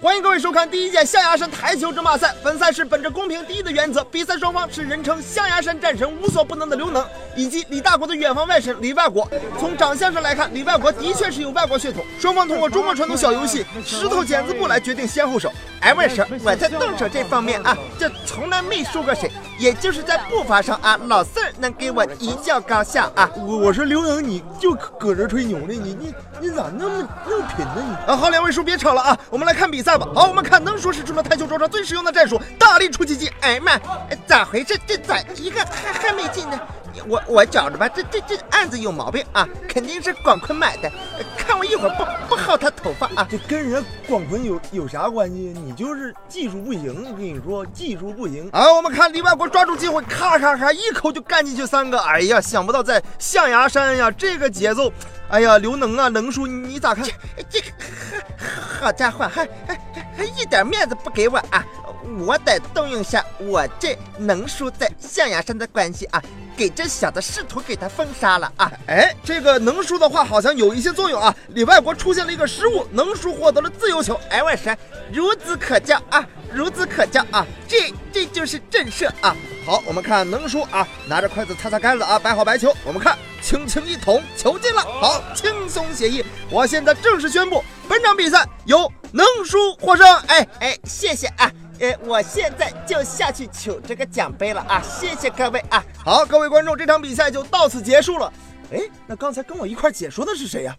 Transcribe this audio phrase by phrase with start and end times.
[0.00, 2.32] 欢迎各位收看第一届象牙山台球争霸赛。
[2.40, 7.04] 本赛事本着公平第一的原则，比赛双方是人称象牙山战神、无所不能的刘能，
[7.38, 9.26] 以及李大国的远房外甥李外国。
[9.60, 12.04] 从长相上来看，李外国的确是有外国血统。
[12.18, 15.50] 双方通过中国传统小游戏石头剪子布来决定先后手。
[15.80, 19.30] 哎，外甥，我在动手这方面啊，这从来没输过谁，
[19.60, 23.30] 也就是在步伐上啊，老四儿能给我一较高下啊。
[23.36, 25.68] 我我说刘能，你就搁这吹牛呢？
[25.68, 27.74] 你你你咋那么那么贫呢？
[27.76, 30.08] 你啊，好，两位叔别吵了啊，我们来看比赛吧。
[30.12, 33.30] 好，我们看能说是出了台球桌上最实用的战术——大力出奇迹。
[33.40, 33.78] 哎呀妈，
[34.26, 34.76] 咋回事？
[34.84, 36.58] 这咋一个还还没进呢？
[37.06, 40.90] 我我觉着吧，这这这案子有毛病啊，肯定是广坤买的。
[41.36, 43.26] 看我一会儿不不薅他头发啊！
[43.30, 45.36] 这跟人家广坤有有啥关系？
[45.36, 48.48] 你就是技术不行，我跟你说技术不行。
[48.52, 51.98] 啊，我们看李万国抓住机会，咔咔咔一口就干进去三个。
[52.00, 54.92] 哎呀，想不到在象牙山呀，这个节奏。
[55.28, 57.04] 哎呀，刘能啊，能叔你咋看？
[57.50, 57.66] 这个
[58.80, 59.78] 好家伙，还还
[60.16, 61.64] 还一点面子不给我啊！
[62.16, 66.22] 我得动用下我这能叔在象牙山的关系啊，
[66.56, 68.72] 给这小子试图给他封杀了啊！
[68.86, 71.34] 哎，这个能叔的话好像有一些作用啊！
[71.48, 74.18] 里外国出现了一个失误，能叔获得了自由球。
[74.30, 74.76] 哎，我说
[75.12, 77.46] 孺子可教啊，孺子可教啊！
[77.66, 79.36] 这这就是震慑啊！
[79.64, 82.74] 好，我们看能叔啊，拿着筷子擦擦杆子啊，摆好白球。
[82.84, 86.24] 我们看，轻轻一捅，球进了，好，轻松写意。
[86.50, 90.06] 我现在正式宣布，本场比赛由能叔获胜。
[90.26, 91.50] 哎哎，谢谢啊！
[91.80, 94.82] 呃，我现在就下去取这个奖杯了啊！
[94.82, 95.84] 谢谢各位啊！
[96.04, 98.32] 好，各位观众，这场比赛就到此结束了。
[98.72, 100.76] 哎，那刚才跟我一块解说的是谁呀？